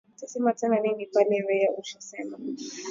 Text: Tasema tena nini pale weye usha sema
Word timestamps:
Tasema 0.19 0.53
tena 0.57 0.77
nini 0.79 1.05
pale 1.05 1.43
weye 1.47 1.69
usha 1.79 2.01
sema 2.01 2.37